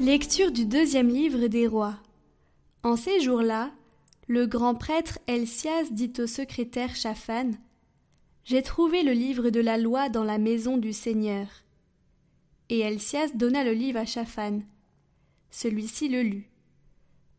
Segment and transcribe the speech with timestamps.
[0.00, 1.98] Lecture du deuxième livre des rois.
[2.82, 3.70] En ces jours-là,
[4.28, 7.50] le grand prêtre Elsias dit au secrétaire Chafan
[8.44, 11.46] J'ai trouvé le livre de la loi dans la maison du Seigneur.
[12.70, 14.60] Et Elsias donna le livre à Chafan.
[15.50, 16.50] Celui-ci le lut.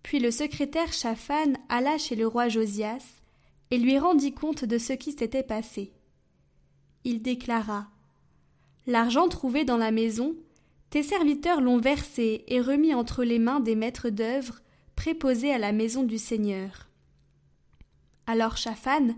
[0.04, 3.24] Puis le secrétaire Chafan alla chez le roi Josias
[3.72, 5.94] et lui rendit compte de ce qui s'était passé.
[7.06, 7.88] Il déclara
[8.86, 10.36] L'argent trouvé dans la maison,
[10.92, 14.60] tes serviteurs l'ont versé et remis entre les mains des maîtres d'œuvre
[14.98, 16.90] préposés à la maison du Seigneur.
[18.28, 19.16] Alors Chafan,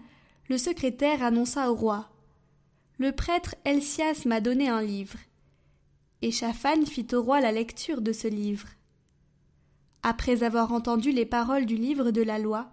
[0.49, 2.11] le secrétaire, annonça au roi
[2.99, 5.17] Le prêtre Elsias m'a donné un livre.
[6.21, 8.67] Et Chafan fit au roi la lecture de ce livre.
[10.03, 12.71] Après avoir entendu les paroles du livre de la loi,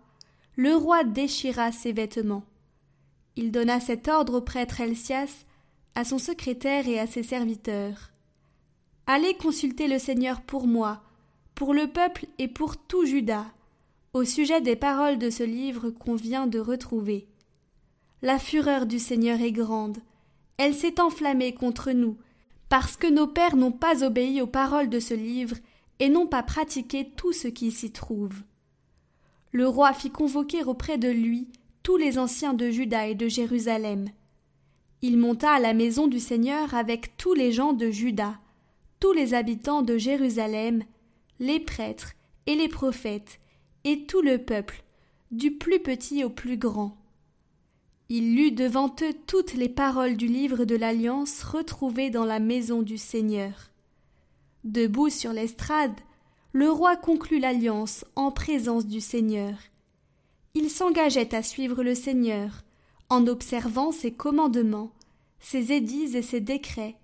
[0.57, 2.45] le roi déchira ses vêtements.
[3.37, 5.47] Il donna cet ordre au prêtre Elsias,
[5.95, 8.10] à son secrétaire et à ses serviteurs.
[9.07, 11.03] Allez consulter le Seigneur pour moi,
[11.55, 13.47] pour le peuple et pour tout Juda,
[14.13, 17.27] au sujet des paroles de ce livre qu'on vient de retrouver.
[18.23, 19.99] La fureur du Seigneur est grande,
[20.59, 22.17] elle s'est enflammée contre nous,
[22.69, 25.57] parce que nos pères n'ont pas obéi aux paroles de ce livre
[25.99, 28.43] et n'ont pas pratiqué tout ce qui s'y trouve.
[29.53, 31.49] Le roi fit convoquer auprès de lui
[31.83, 34.09] tous les anciens de Juda et de Jérusalem.
[35.03, 38.40] Il monta à la maison du Seigneur avec tous les gens de Juda,
[39.01, 40.85] tous les habitants de Jérusalem,
[41.41, 42.13] les prêtres
[42.47, 43.41] et les prophètes,
[43.85, 44.85] et tout le peuple,
[45.31, 46.97] du plus petit au plus grand.
[48.11, 52.83] Il lut devant eux toutes les paroles du livre de l'Alliance retrouvées dans la maison
[52.83, 53.71] du Seigneur.
[54.65, 55.95] Debout sur l'estrade,
[56.53, 59.55] le roi conclut l'alliance en présence du Seigneur.
[60.55, 62.65] Il s'engageait à suivre le Seigneur,
[63.09, 64.91] en observant ses commandements,
[65.39, 66.97] ses édits et ses décrets,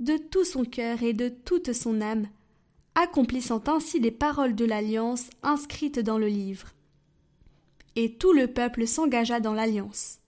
[0.00, 2.26] de tout son cœur et de toute son âme,
[2.94, 6.68] accomplissant ainsi les paroles de l'alliance inscrites dans le livre.
[7.96, 10.18] Et tout le peuple s'engagea dans l'alliance.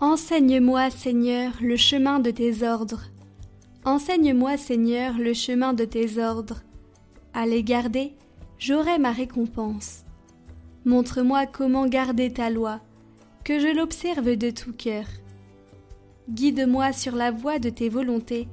[0.00, 3.04] Enseigne-moi, Seigneur, le chemin de tes ordres.
[3.86, 6.62] Enseigne-moi, Seigneur, le chemin de tes ordres.
[7.36, 8.12] À les garder,
[8.58, 10.04] j'aurai ma récompense.
[10.84, 12.80] Montre-moi comment garder ta loi,
[13.42, 15.06] que je l'observe de tout cœur.
[16.30, 18.46] Guide-moi sur la voie de tes volontés.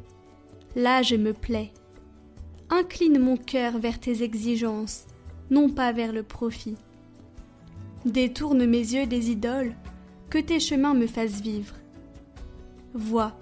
[0.76, 1.72] Là je me plais.
[2.72, 5.06] Incline mon cœur vers tes exigences,
[5.52, 6.76] non pas vers le profit.
[8.06, 9.76] Détourne mes yeux des idoles,
[10.32, 11.76] que tes chemins me fassent vivre.
[12.96, 13.38] Vois,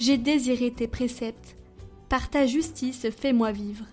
[0.00, 1.54] j'ai désiré tes préceptes,
[2.08, 3.84] par ta justice fais-moi vivre.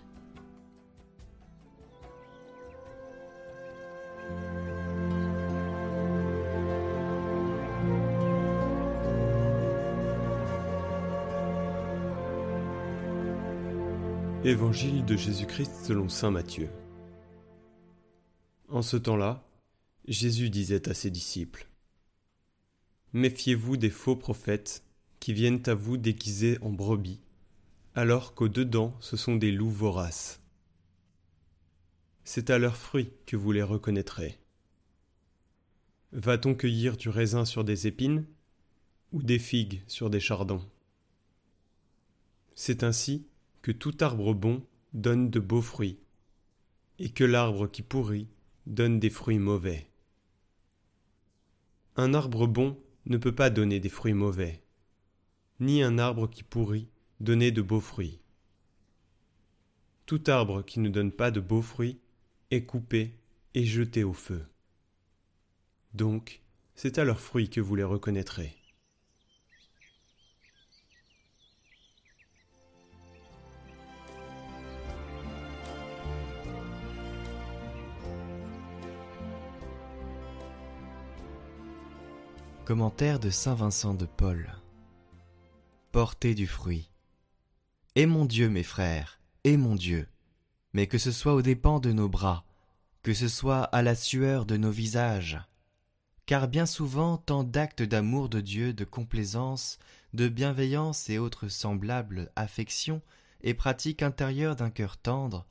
[14.47, 16.69] Évangile de Jésus-Christ selon Saint Matthieu.
[18.69, 19.45] En ce temps-là,
[20.07, 21.67] Jésus disait à ses disciples
[23.11, 24.85] Méfiez-vous des faux prophètes
[25.19, 27.19] qui viennent à vous déguisés en brebis,
[27.93, 30.39] alors qu'au dedans ce sont des loups voraces.
[32.23, 34.39] C'est à leurs fruits que vous les reconnaîtrez.
[36.13, 38.23] Va-t-on cueillir du raisin sur des épines
[39.11, 40.65] ou des figues sur des chardons?
[42.55, 43.27] C'est ainsi
[43.67, 44.63] que tout arbre bon
[44.93, 45.99] donne de beaux fruits,
[46.99, 48.29] et que l'arbre qui pourrit
[48.65, 49.89] donne des fruits mauvais.
[51.97, 54.63] Un arbre bon ne peut pas donner des fruits mauvais,
[55.59, 56.87] ni un arbre qui pourrit
[57.19, 58.21] donner de beaux fruits.
[60.05, 61.99] Tout arbre qui ne donne pas de beaux fruits
[62.51, 63.15] est coupé
[63.53, 64.45] et jeté au feu.
[65.93, 66.41] Donc,
[66.73, 68.55] c'est à leurs fruits que vous les reconnaîtrez.
[82.67, 84.53] Commentaire de Saint Vincent de Paul.
[85.93, 86.91] Portez du fruit.
[87.95, 90.09] Et mon Dieu, mes frères, et mon Dieu,
[90.73, 92.43] mais que ce soit aux dépens de nos bras,
[93.03, 95.39] que ce soit à la sueur de nos visages.
[96.25, 99.79] Car bien souvent tant d'actes d'amour de Dieu, de complaisance,
[100.11, 103.01] de bienveillance et autres semblables affections
[103.43, 105.47] et pratiques intérieures d'un cœur tendre,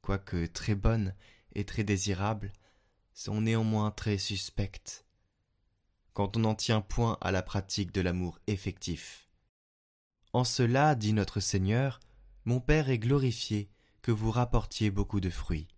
[0.00, 1.12] quoique très bonnes
[1.54, 2.50] et très désirables,
[3.12, 5.05] sont néanmoins très suspectes
[6.16, 9.28] quand on n'en tient point à la pratique de l'amour effectif.
[10.32, 12.00] En cela, dit notre Seigneur,
[12.46, 13.68] mon Père est glorifié
[14.00, 15.68] que vous rapportiez beaucoup de fruits.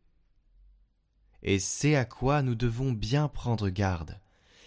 [1.43, 4.20] et c'est à quoi nous devons bien prendre garde,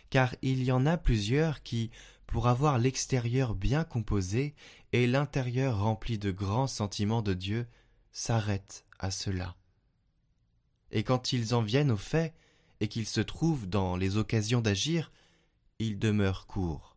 [0.10, 1.90] car il y en a plusieurs qui,
[2.28, 4.56] pour avoir l'extérieur bien composé
[4.92, 7.66] et l'intérieur rempli de grands sentiments de Dieu,
[8.12, 9.56] s'arrêtent à cela.
[10.92, 12.34] Et quand ils en viennent au fait,
[12.82, 15.14] et qu'ils se trouvent dans les occasions d'agir,
[15.82, 16.96] ils demeurent courts.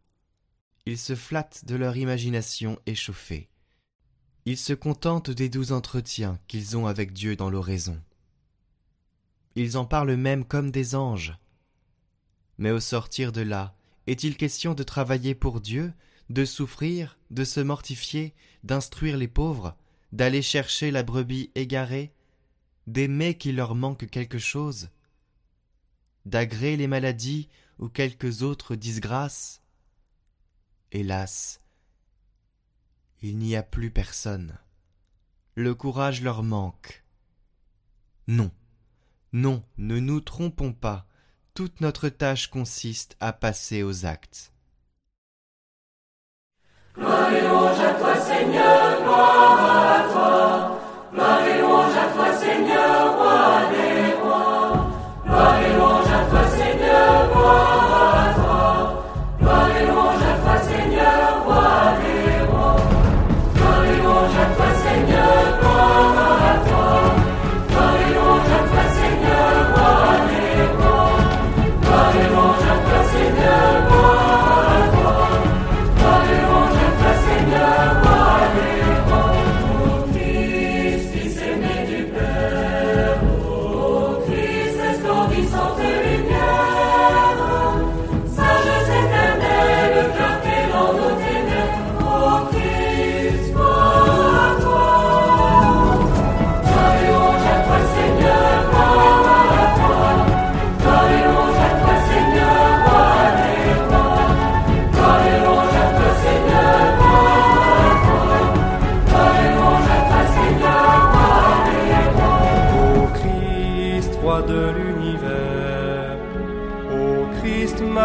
[0.86, 3.48] Ils se flattent de leur imagination échauffée.
[4.44, 7.98] Ils se contentent des doux entretiens qu'ils ont avec Dieu dans l'oraison.
[9.54, 11.38] Ils en parlent même comme des anges.
[12.58, 13.74] Mais au sortir de là,
[14.06, 15.94] est-il question de travailler pour Dieu,
[16.28, 18.34] de souffrir, de se mortifier,
[18.64, 19.76] d'instruire les pauvres,
[20.12, 22.12] d'aller chercher la brebis égarée,
[22.86, 24.90] d'aimer qu'il leur manque quelque chose,
[26.26, 27.48] d'agréer les maladies
[27.78, 29.60] ou quelques autres disgrâces
[30.92, 31.60] Hélas,
[33.20, 34.58] il n'y a plus personne.
[35.54, 37.04] Le courage leur manque.
[38.28, 38.50] Non,
[39.32, 41.06] non, ne nous trompons pas,
[41.54, 44.52] toute notre tâche consiste à passer aux actes.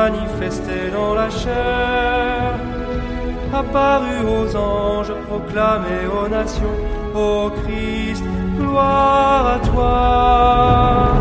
[0.09, 2.55] Manifesté dans la chair,
[3.53, 6.77] apparu aux anges, proclamé aux nations,
[7.15, 8.23] ô Christ,
[8.57, 11.18] gloire à toi.